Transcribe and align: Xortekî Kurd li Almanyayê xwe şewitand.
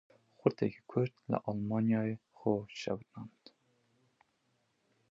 Xortekî 0.39 0.81
Kurd 0.91 1.13
li 1.31 1.37
Almanyayê 1.49 2.15
xwe 2.39 2.53
şewitand. 2.81 3.43